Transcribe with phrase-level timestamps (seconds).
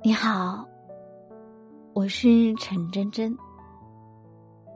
[0.00, 0.64] 你好，
[1.92, 3.36] 我是陈真真。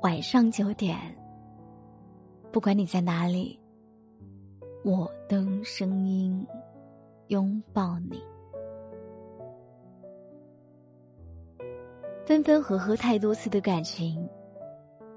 [0.02, 0.98] 晚上九点，
[2.50, 3.56] 不管你在哪里，
[4.84, 6.44] 我的声音
[7.28, 8.20] 拥抱你。
[12.26, 14.28] 分分合合太多次的感情，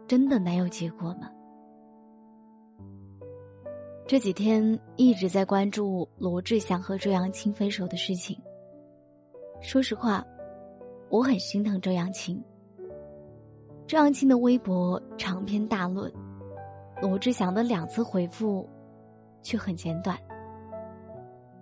[0.08, 1.28] 真的难有结果吗？
[4.06, 8.40] 这几天一直在关注罗志祥和周扬青分手的事情。
[9.66, 10.24] 说实话，
[11.10, 12.40] 我很心疼周扬青。
[13.88, 16.14] 周扬青的微博长篇大论，
[17.02, 18.70] 罗志祥的两次回复
[19.42, 20.16] 却很简短。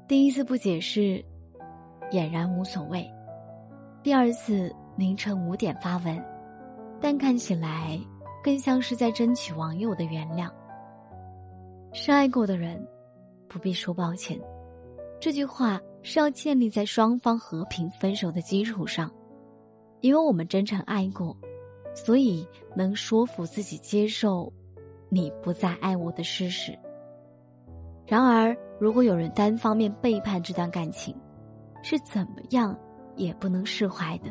[0.05, 1.23] 第一次不解释，
[2.11, 3.09] 俨然无所谓；
[4.03, 6.21] 第二次凌晨五点发文，
[6.99, 7.97] 但看起来
[8.43, 10.51] 更像是在争取网友的原谅。
[11.93, 12.85] 深爱过的人，
[13.47, 14.37] 不必说抱歉。
[15.21, 19.11] 这句话是要建立在双方和平分手的基础上，
[20.01, 21.35] 因为我们真诚爱过，
[21.95, 24.51] 所以能说服自己接受
[25.09, 26.77] 你不再爱我的事实。
[28.05, 31.15] 然而，如果有人单方面背叛这段感情，
[31.81, 32.77] 是怎么样
[33.15, 34.25] 也不能释怀的。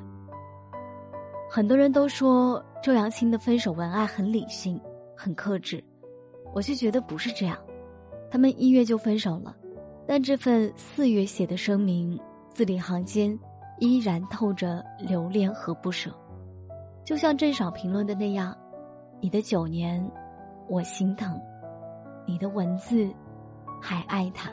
[1.50, 4.78] 很多人都说周扬青的分手文案很理性，
[5.16, 5.82] 很克制。
[6.54, 7.58] 我却觉得不是这样，
[8.30, 9.56] 他们一月就分手了，
[10.06, 12.18] 但这份四月写的声明，
[12.50, 13.38] 字里行间
[13.78, 16.10] 依然透着留恋和不舍，
[17.04, 18.56] 就像郑爽评论的那样
[19.20, 20.04] ：“你的九年，
[20.68, 21.38] 我心疼；
[22.26, 23.10] 你的文字，
[23.80, 24.50] 还爱他。”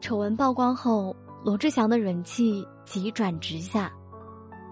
[0.00, 3.90] 丑闻曝光后，罗志祥的人气急转直下，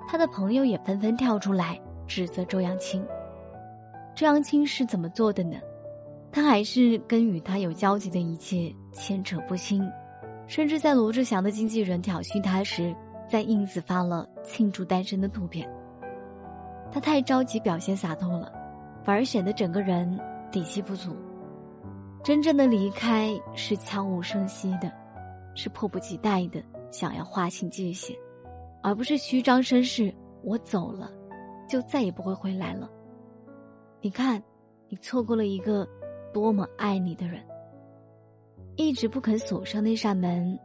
[0.06, 3.04] 他的朋友也纷纷跳出来指责周扬青。
[4.14, 5.56] 周扬青是怎么做的呢？
[6.30, 9.90] 他还是跟与他有交集的一切牵扯不清，
[10.46, 12.94] 甚至在罗志祥的经纪人挑衅他时，
[13.28, 15.68] 在 ins 发了庆祝单身的图片。
[16.90, 18.52] 他太着急表现洒脱了，
[19.02, 20.18] 反而显得整个人
[20.50, 21.14] 底气不足。
[22.22, 24.90] 真正的离开是悄无声息的，
[25.54, 28.16] 是迫不及待的想要划清界限，
[28.82, 30.14] 而不是虚张声势。
[30.42, 31.10] 我走了，
[31.68, 32.88] 就再也不会回来了。
[34.00, 34.42] 你看，
[34.88, 35.88] 你错过了一个
[36.32, 37.42] 多么爱你的人。
[38.76, 40.58] 一直不肯锁上那扇门，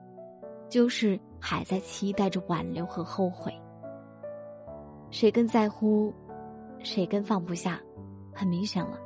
[0.67, 3.53] 就是还在期待着挽留和后悔。
[5.11, 6.13] 谁更在乎，
[6.83, 7.79] 谁更放不下，
[8.33, 8.99] 很明显了。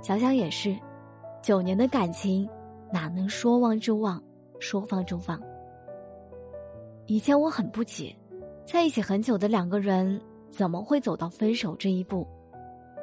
[0.00, 0.76] 想想也是，
[1.42, 2.48] 九年的感情，
[2.92, 4.22] 哪能说忘就忘，
[4.58, 5.38] 说放就放？
[7.06, 8.16] 以前我很不解，
[8.66, 10.20] 在一起很久的两个人，
[10.50, 12.26] 怎么会走到分手这一步？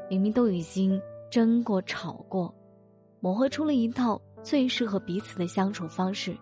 [0.10, 2.54] 明明都已经争过、吵过，
[3.26, 6.38] 磨合出了一套最适合彼此的相处方式。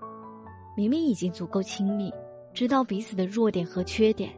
[0.76, 2.14] 明明已经足够亲密，
[2.54, 4.30] 知道彼此的弱点和缺点，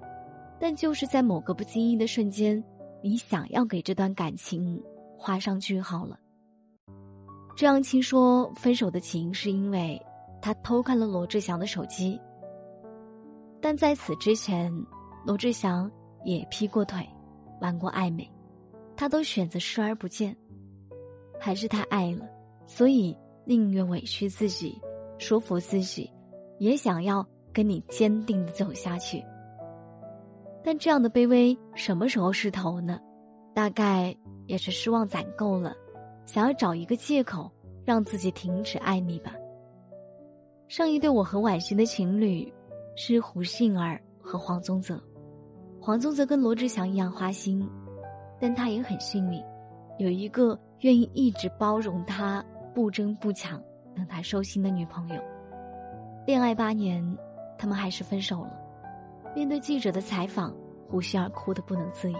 [0.59, 2.63] 但就是在某个不经意的瞬间，
[3.01, 4.79] 你想要给这段感情
[5.17, 6.19] 画上句号了。
[7.55, 9.99] 周扬青说，分手的起因是因为
[10.39, 12.21] 他偷看了罗志祥的手机，
[13.59, 14.71] 但在此之前，
[15.25, 15.91] 罗志祥
[16.23, 17.03] 也劈过腿，
[17.59, 18.31] 玩过暧昧。
[18.95, 20.37] 他都选择视而不见，
[21.39, 22.29] 还是太爱了，
[22.65, 24.79] 所以宁愿委屈自己，
[25.17, 26.11] 说服自己，
[26.59, 29.23] 也想要跟你坚定的走下去。
[30.63, 32.99] 但这样的卑微什么时候是头呢？
[33.53, 34.15] 大概
[34.47, 35.75] 也是失望攒够了，
[36.25, 37.51] 想要找一个借口
[37.83, 39.33] 让自己停止爱你吧。
[40.67, 42.51] 上一对我很惋惜的情侣，
[42.95, 45.01] 是胡杏儿和黄宗泽。
[45.79, 47.67] 黄宗泽跟罗志祥一样花心。
[48.37, 49.41] 但他也很幸运，
[49.97, 52.43] 有一个愿意一直包容他、
[52.75, 53.59] 不争不抢、
[53.95, 55.15] 等他收心的女朋友。
[56.27, 57.17] 恋爱八年，
[57.57, 58.51] 他们还是分手了。
[59.33, 60.53] 面对记者的采访，
[60.89, 62.15] 胡杏儿哭得不能自已。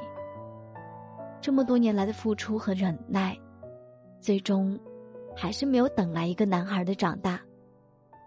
[1.42, 3.38] 这么多年来的付出和忍耐，
[4.22, 4.80] 最终
[5.36, 7.40] 还是没有等来一个男孩的长大。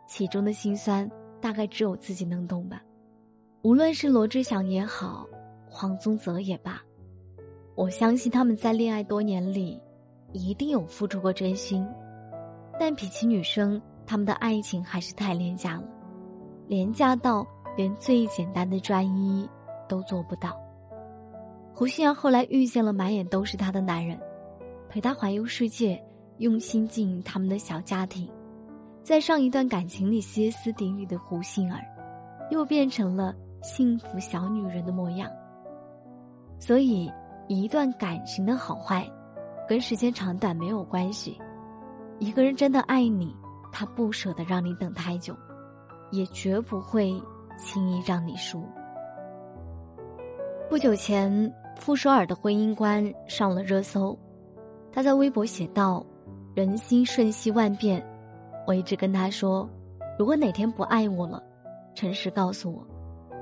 [0.06, 1.10] 其中的辛酸，
[1.40, 2.82] 大概只有自己能懂吧。
[3.62, 5.26] 无论是罗志祥也好，
[5.66, 6.80] 黄宗泽也罢。
[7.74, 9.80] 我相信他们在恋爱多年里，
[10.32, 11.86] 一定有付出过真心，
[12.78, 15.84] 但比起女生，他们的爱情还是太廉价了，
[16.66, 17.46] 廉价到
[17.76, 19.48] 连最简单的专一
[19.88, 20.56] 都做不到。
[21.74, 24.18] 胡杏儿后来遇见了满眼都是他的男人，
[24.88, 26.02] 陪他环游世界，
[26.38, 28.30] 用心经营他们的小家庭，
[29.02, 31.80] 在上一段感情里歇斯底里的胡杏儿，
[32.50, 35.30] 又变成了幸福小女人的模样。
[36.58, 37.10] 所以。
[37.50, 39.10] 一段感情的好坏，
[39.66, 41.40] 跟时间长短没有关系。
[42.18, 43.34] 一个人真的爱你，
[43.70, 45.36] 他不舍得让你等太久，
[46.10, 47.14] 也绝不会
[47.56, 48.64] 轻易让你输。
[50.68, 54.18] 不久前，傅首尔的婚姻观上了热搜，
[54.92, 56.04] 他在微博写道
[56.54, 58.04] ：“人心瞬息万变，
[58.66, 59.68] 我一直跟他说，
[60.18, 61.42] 如果哪天不爱我了，
[61.94, 62.84] 诚实告诉我，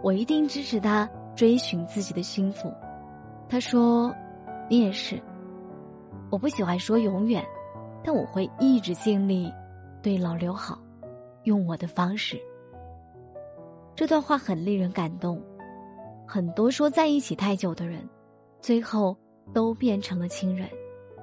[0.03, 2.71] 我一定支持他追寻自己的幸福。”
[3.49, 4.15] 他说
[4.69, 5.19] ：“你也是。”
[6.31, 7.43] 我不喜欢说永远，
[8.07, 9.53] 但我会一直尽力
[10.01, 10.79] 对老刘好，
[11.43, 12.41] 用我的方式。
[13.97, 15.43] 这段话很令人感动。
[16.25, 18.09] 很多说在一起太久的人，
[18.61, 19.17] 最后
[19.53, 20.71] 都变成了亲人，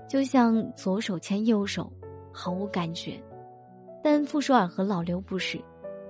[0.10, 1.90] 就像左手牵右手，
[2.34, 3.18] 毫无感觉。
[4.04, 5.58] 但傅首尔和老刘不是，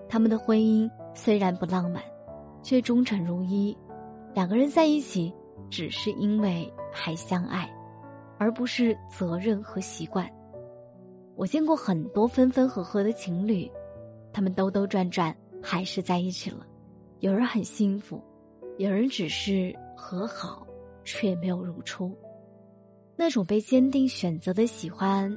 [0.10, 2.02] 他们的婚姻虽然不浪漫，
[2.64, 3.78] 却忠诚如一。
[4.34, 5.32] 两个人在一起，
[5.70, 7.72] 只是因为还相爱。
[8.40, 10.28] 而不是责任和习惯。
[11.36, 13.70] 我见过很多分分合合的情侣，
[14.32, 16.66] 他们兜兜转转还是在一起了。
[17.20, 18.22] 有人很幸福，
[18.78, 20.68] 有人只是和好
[21.04, 22.12] 却没有如初。
[23.16, 25.36] 那种被坚定选择的喜欢，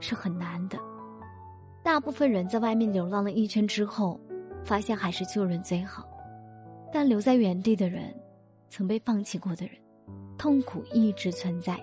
[0.00, 0.78] 是很难的。
[1.82, 4.20] 大部分人在外面流浪了一圈之后，
[4.64, 6.08] 发现还是旧人最好。
[6.92, 8.14] 但留在原地的人，
[8.68, 9.74] 曾被放弃过的人，
[10.36, 11.80] 痛苦一直存在。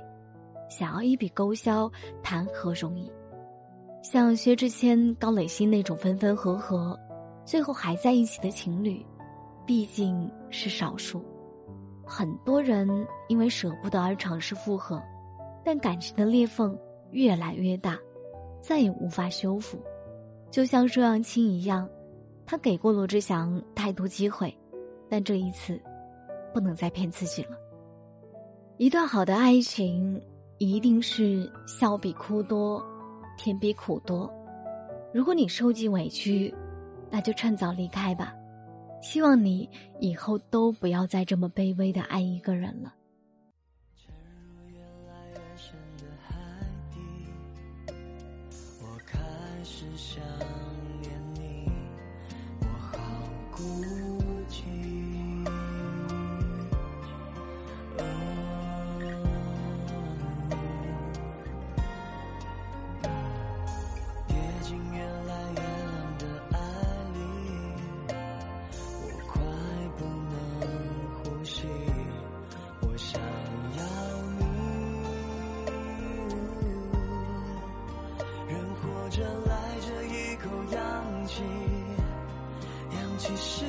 [0.70, 1.92] 想要一笔勾销，
[2.22, 3.12] 谈何容易？
[4.02, 6.98] 像薛之谦、高磊鑫那种分分合合，
[7.46, 9.06] 最后还在一起的情侣，
[9.66, 11.24] 毕竟是少数。
[12.06, 12.88] 很多人
[13.28, 15.02] 因为舍不得而尝试复合，
[15.64, 16.78] 但感情的裂缝
[17.12, 18.00] 越来越大，
[18.62, 19.78] 再也无法修复。
[20.50, 21.88] 就像周扬青一样，
[22.46, 24.58] 他给过罗志祥太多机会，
[25.10, 25.80] 但这一次，
[26.54, 27.58] 不能再骗自己了。
[28.78, 30.22] 一段好的爱情。
[30.62, 32.86] 一定是笑比哭多，
[33.40, 34.30] 甜比苦多。
[35.14, 36.54] 如果你受尽委屈，
[37.10, 38.36] 那就趁早离开吧。
[39.02, 39.68] 希望你
[40.02, 42.94] 以后都不要再这么卑微的爱一个人了。
[48.82, 49.18] 我开
[49.64, 50.22] 始想
[79.20, 79.52] 着赖
[79.82, 81.44] 着一口氧气，
[82.94, 83.66] 氧气是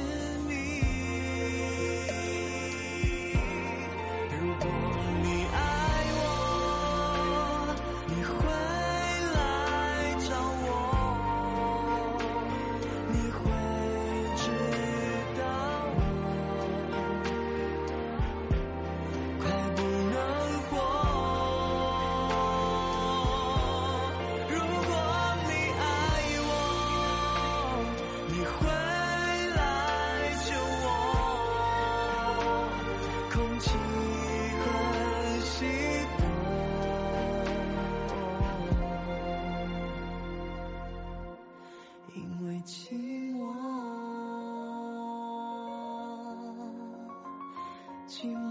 [48.20, 48.49] 寂寞。